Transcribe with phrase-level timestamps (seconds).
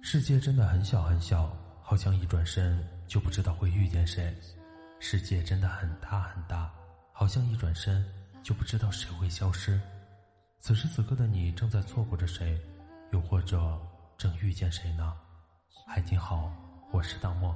[0.00, 4.32] 世界真的很小很小，好像一转身就不知道会遇见谁；
[5.00, 6.72] 世界真的很大很大，
[7.12, 8.02] 好像一转身
[8.42, 9.78] 就不知道谁会消失。
[10.60, 12.58] 此时此刻的你正在错过着谁，
[13.12, 13.78] 又或者
[14.16, 15.14] 正遇见谁呢？
[15.86, 16.50] 嗨，你好，
[16.90, 17.54] 我是大漠，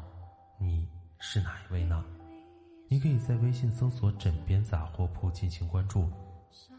[0.60, 0.86] 你
[1.18, 2.04] 是哪一位呢？
[2.88, 6.10] 你可以在微信搜索“枕边杂货铺”进行关注，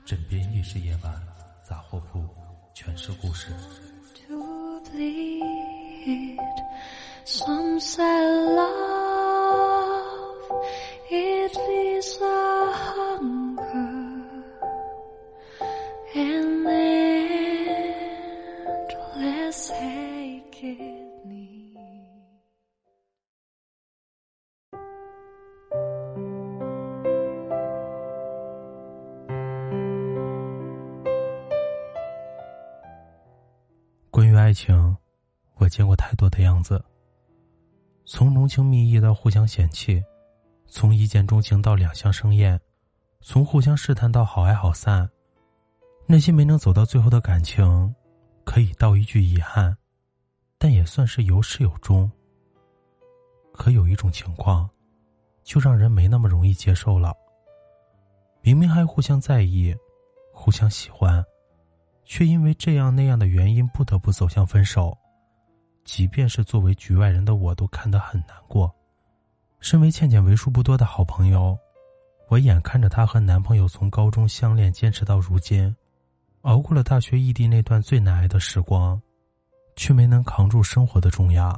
[0.05, 1.27] 枕边亦是夜晚，
[1.63, 2.27] 杂货铺
[2.75, 3.51] 全是故事。
[7.25, 10.51] Some say love,
[11.09, 11.72] it is
[34.53, 34.95] 爱情，
[35.55, 36.79] 我见过太多的样子。
[38.05, 39.99] 从浓情蜜意到互相嫌弃，
[40.67, 42.61] 从一见钟情到两相生厌，
[43.19, 45.09] 从互相试探到好爱好散。
[46.05, 47.95] 那些没能走到最后的感情，
[48.43, 49.75] 可以道一句遗憾，
[50.59, 52.11] 但也算是有始有终。
[53.53, 54.69] 可有一种情况，
[55.41, 57.11] 就让人没那么容易接受了。
[58.41, 59.75] 明明还互相在意，
[60.31, 61.25] 互相喜欢，
[62.05, 64.97] 却因为这样那样的原因不得不走向分手。
[65.83, 68.73] 即便是作为局外人的我，都看得很难过。
[69.59, 71.57] 身为倩倩为数不多的好朋友，
[72.29, 75.75] 我眼看着她和男朋友从高中相恋坚持到如今，
[76.41, 79.01] 熬过了大学异地那段最难挨的时光，
[79.75, 81.57] 却没能扛住生活的重压。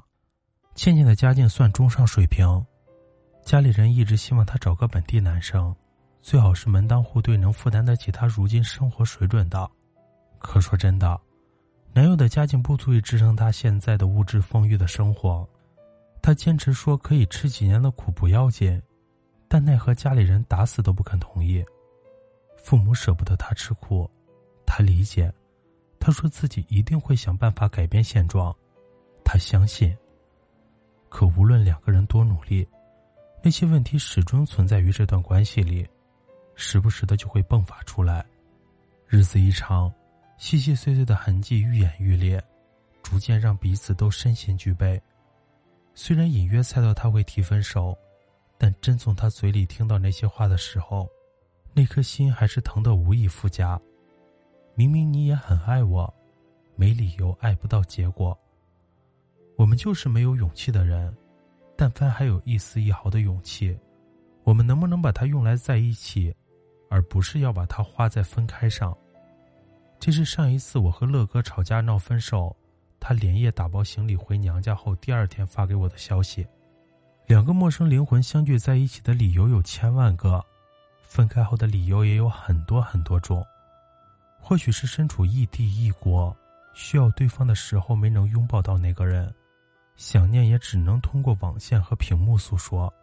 [0.74, 2.66] 倩倩的家境算中上水平，
[3.44, 5.76] 家里人一直希望她找个本地男生，
[6.22, 9.70] 最好是门当户对，能负担得起她如今生活水准的。
[10.40, 11.20] 可说真的。
[11.94, 15.48] 男友的家境不足以支撑他现在的物质丰裕的生活，
[16.22, 18.82] 他坚持说可以吃几年的苦不要紧，
[19.48, 21.64] 但奈何家里人打死都不肯同意。
[22.58, 24.10] 父母舍不得他吃苦，
[24.66, 25.34] 他理解，
[26.00, 28.54] 他说自己一定会想办法改变现状，
[29.24, 29.96] 他相信。
[31.08, 32.68] 可无论两个人多努力，
[33.42, 35.88] 那些问题始终存在于这段关系里，
[36.56, 38.26] 时不时的就会迸发出来，
[39.08, 39.90] 日子一长。
[40.38, 42.44] 细细碎碎的痕迹愈演愈烈，
[43.02, 45.00] 逐渐让彼此都身心俱惫。
[45.94, 47.98] 虽然隐约猜到他会提分手，
[48.58, 51.10] 但真从他嘴里听到那些话的时候，
[51.74, 53.80] 那颗心还是疼得无以复加。
[54.76, 56.14] 明明你也很爱我，
[56.76, 58.38] 没理由爱不到结果。
[59.56, 61.16] 我们就是没有勇气的人，
[61.78, 63.78] 但凡还有一丝一毫的勇气，
[64.44, 66.36] 我们能不能把它用来在一起，
[66.90, 68.96] 而不是要把它花在分开上？
[70.06, 72.56] 这是上一次我和乐哥吵架闹分手，
[73.00, 76.46] 他连夜打包行李回娘家后，第二天发给我的消息。
[77.26, 80.40] 两个陌生灵魂相聚在一起的理由有千万个，
[81.02, 83.44] 分开后的理由也有很多很多种。
[84.40, 86.38] 或许是身处异地异国，
[86.76, 89.34] 需要对方的时候没能拥抱到那个人，
[89.96, 92.94] 想念也只能通过网线和屏幕诉说。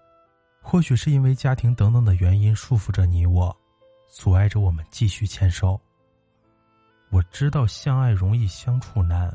[0.61, 3.53] 或许是因为家庭等等的原因束缚着你我，
[4.09, 5.81] 阻碍着我们继续牵手。
[7.13, 9.31] 我知道相爱容易相处难，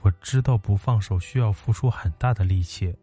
[0.00, 2.96] 我知道不放手需要付出很大的力气，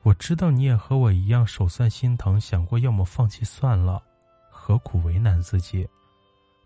[0.00, 4.02] 我知道你也和我一样手酸心疼，想过要么放弃算了，
[4.50, 5.86] 何苦为难自己？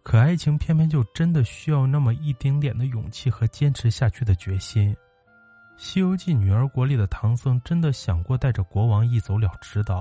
[0.04, 4.94] 可爱情偏偏就真的需要那么一丁点的勇气和坚持下去的决心。
[5.76, 10.00] 《西游记》女儿国里的唐僧真的想过带着国王一走了之的，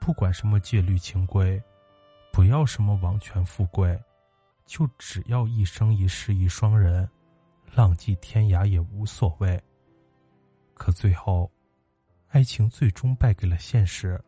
[0.00, 1.62] 不管什么戒律清规，
[2.32, 4.00] 不要什么王权富贵。
[4.66, 7.08] 就只要一生一世一双人，
[7.74, 9.62] 浪迹天涯也无所谓。
[10.72, 11.50] 可最后，
[12.28, 14.20] 爱情最终败给了现实。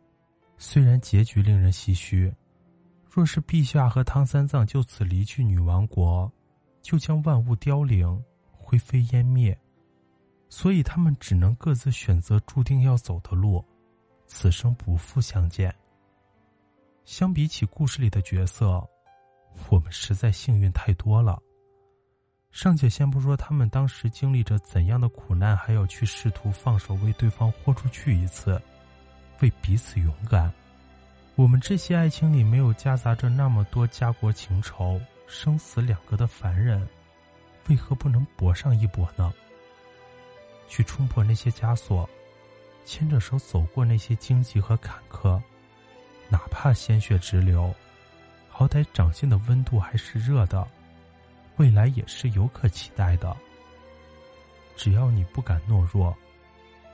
[0.58, 2.32] 虽然结局令人唏嘘，
[3.10, 6.30] 若是陛下和唐三藏就此离去女王国，
[6.82, 9.58] 就将万物凋零，灰飞烟灭。
[10.48, 13.64] 所以他们只能各自选择注定要走的路，
[14.26, 15.74] 此生不复相见。
[17.04, 18.88] 相比起故事里的角色。
[19.68, 21.40] 我们实在幸运太多了。
[22.50, 28.60] 尚且先不说他们当时经历着怎样的苦难，还要去试图放手为对方豁出去一次，
[29.40, 30.50] 为彼此勇敢。
[31.34, 36.88] 我们这些爱情里没有夹杂着那么多家国情仇、生死两隔的凡人，
[37.68, 39.30] 为何不能搏上一搏呢？
[40.66, 42.08] 去冲破那些枷锁，
[42.86, 45.38] 牵着手走过那些荆棘和坎坷，
[46.30, 47.74] 哪怕鲜血直流。
[48.58, 50.66] 好歹掌心的温度还是热的，
[51.56, 53.36] 未来也是有可期待的。
[54.76, 56.16] 只要你不敢懦弱，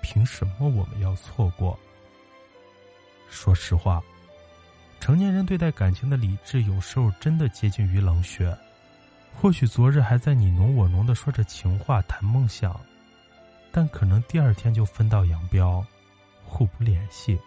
[0.00, 1.78] 凭什么我们要错过？
[3.30, 4.02] 说实话，
[4.98, 8.58] 成年人对待感情的理智，有时候真的接近于冷血。
[9.32, 12.78] 或许昨日还在你侬我侬的说着情话、谈梦想，
[13.70, 15.86] 但可能第二天就分道扬镳，
[16.44, 17.38] 互不联系。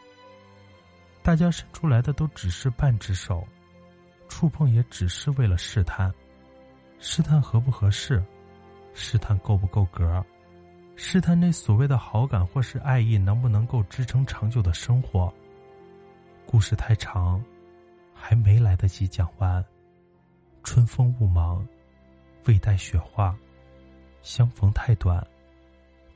[1.22, 3.46] 大家伸出来的都只是半只手，
[4.28, 6.14] 触碰也只是为了试探，
[7.00, 8.24] 试探合不合适，
[8.94, 10.24] 试探够不够格，
[10.96, 15.34] 试探那所谓的好感或是爱意能不能够支撑长久的生活。
[16.46, 17.44] 故事太长，
[18.14, 19.64] 还没来得及讲完。
[20.64, 21.66] 春风雾茫。
[22.48, 23.36] 未待雪化，
[24.22, 25.26] 相逢太短，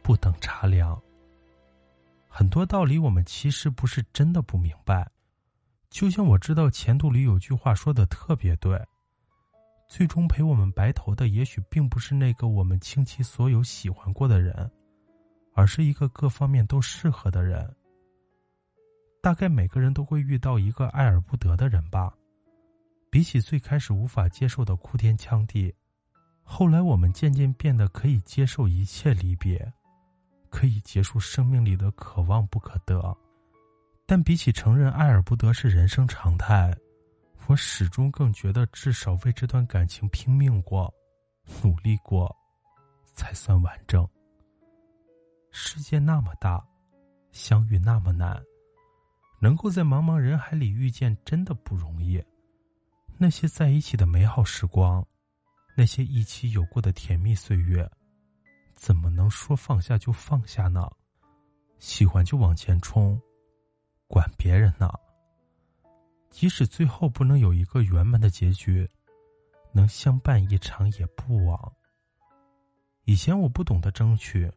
[0.03, 1.01] 不等茶凉。
[2.27, 5.09] 很多道理我们其实不是真的不明白，
[5.89, 8.79] 就像我知道前度里有句话说的特别对：
[9.87, 14.69] 最终陪我们白头的，也许并不是那个我们倾其所有喜欢过的人，
[15.53, 17.75] 而是一个各方面都适合的人。
[19.21, 22.13] 大概每个人都会遇到一个爱而不得的人吧。
[23.09, 25.73] 比起最开始无法接受的哭天抢地。
[26.43, 29.73] 后来，我们渐渐变得可以接受一切离别，
[30.49, 33.17] 可以结束生命里的可望不可得。
[34.09, 36.75] 但比起承认爱而不得是人生常态，
[37.45, 40.91] 我始终更觉得至少为这段感情拼命过、
[41.61, 42.35] 努力过，
[43.13, 44.09] 才算完整。
[45.51, 46.59] 世界那么大，
[47.31, 48.41] 相遇那么难，
[49.39, 52.19] 能够在茫茫人海里遇见，真的不容易。
[53.15, 55.05] 那些在一起的美好时光。
[55.77, 57.87] 那些一起有过的甜蜜岁月，
[58.73, 60.89] 怎么能说放下就放下呢？
[61.77, 63.21] 喜欢就往前冲，
[64.09, 64.91] 管别人呢？
[66.31, 68.89] 即使最后不能有一个圆满的结局，
[69.71, 71.73] 能相伴一场也不枉。
[73.05, 74.51] 以前我不懂得争取，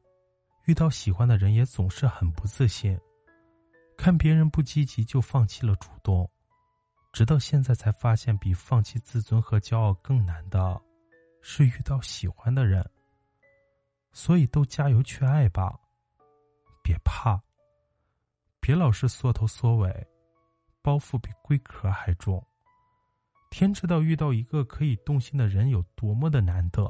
[0.64, 2.98] 遇到喜欢的人也总是很不自信，
[3.94, 6.28] 看别人不积极就放弃了主动，
[7.12, 10.80] 直到现在才发现，比放弃自尊和骄傲更难的。
[11.44, 12.88] 是遇到喜欢的人，
[14.12, 15.78] 所以都加油去爱吧，
[16.82, 17.42] 别怕，
[18.62, 20.08] 别老是缩头缩尾，
[20.82, 22.40] 包袱比龟壳还重。
[23.50, 26.88] 天知道遇到一个可以动心的人有多么的难得。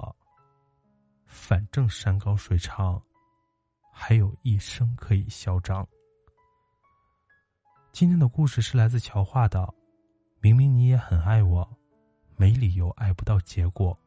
[1.24, 3.02] 反正山高水长，
[3.90, 5.84] 还有一生可以嚣张。
[7.90, 9.66] 今天的故事是来自乔画的，
[10.40, 11.66] 明明你也很爱我，
[12.36, 13.98] 没理由爱不到结果。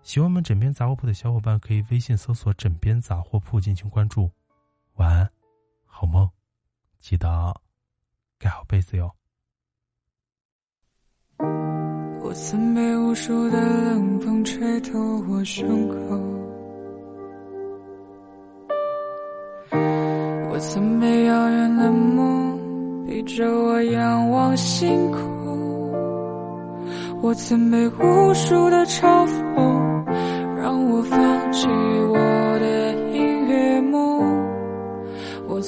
[0.00, 4.30] 喜欢我们枕边杂货铺的小伙伴，可以微信搜索“枕边杂货铺”进行关注。
[4.94, 5.30] 晚安，
[5.98, 6.28] 好梦，
[7.00, 7.26] 记得
[8.38, 9.10] 盖好被子哟。
[11.38, 14.92] 我曾被无数的冷风吹透
[15.26, 15.96] 我胸口，
[20.50, 25.90] 我曾被遥远的梦逼着我仰望星空，
[27.22, 29.96] 我曾被无数的嘲讽。
[30.58, 31.68] 让我放弃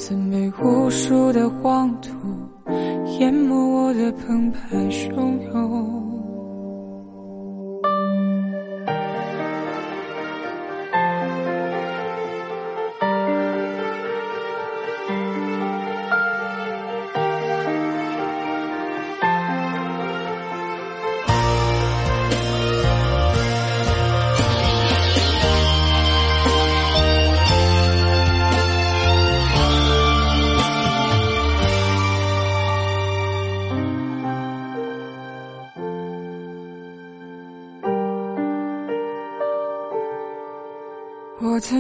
[0.01, 2.11] 曾被无数的黄土
[3.19, 6.08] 淹没我的澎湃汹涌。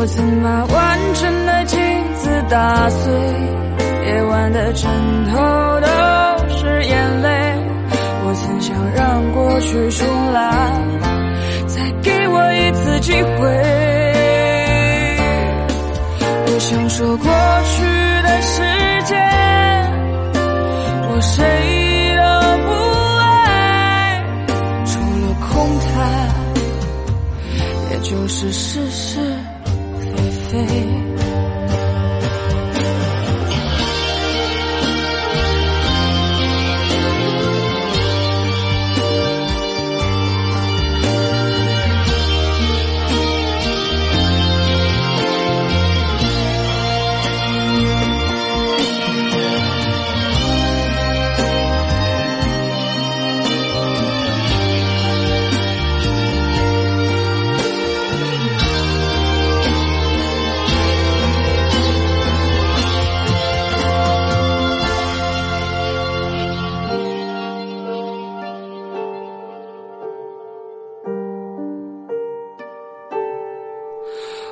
[0.00, 1.78] 我曾把完整的镜
[2.14, 3.12] 子打碎，
[4.06, 4.90] 夜晚的枕
[5.26, 5.36] 头
[5.82, 5.88] 都
[6.56, 7.28] 是眼泪。
[8.24, 10.72] 我曾想让过去重来，
[11.66, 13.28] 再给我一次机会。
[16.46, 17.30] 我想说过
[17.66, 17.82] 去
[18.22, 18.62] 的时
[19.04, 19.20] 间，
[21.10, 21.44] 我谁
[22.16, 22.22] 都
[22.64, 22.72] 不
[23.18, 24.24] 爱，
[24.86, 25.92] 除了空谈，
[27.90, 28.00] 也？
[28.00, 29.20] 就是是是
[30.60, 30.99] away.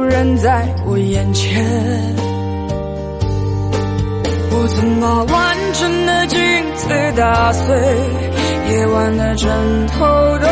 [0.00, 1.62] 就扔在我眼前，
[4.50, 6.38] 我曾把完整的镜
[6.74, 6.88] 子
[7.18, 7.76] 打碎，
[8.70, 9.50] 夜晚的枕
[9.88, 9.98] 头
[10.38, 10.46] 都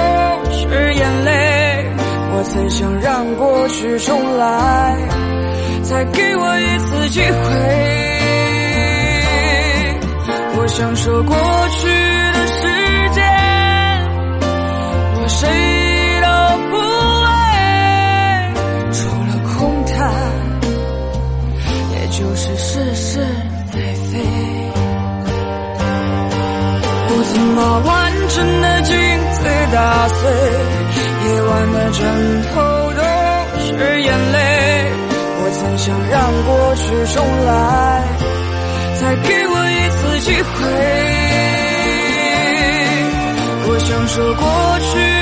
[0.52, 1.87] 是眼泪。
[2.35, 4.99] 我曾想让过去重来，
[5.83, 7.28] 再给我一次机会。
[10.61, 11.35] 我想说过
[11.71, 11.88] 去
[27.21, 28.95] 我曾把完整的镜
[29.33, 30.31] 子打碎，
[31.25, 31.99] 夜晚的枕
[32.45, 32.55] 头
[32.95, 33.03] 都
[33.59, 33.67] 是
[34.03, 34.37] 眼泪。
[35.41, 36.15] 我曾想让
[36.47, 37.51] 过去重来，
[39.01, 40.49] 再给我一次机会。
[43.67, 44.47] 我想说过
[44.93, 45.18] 去。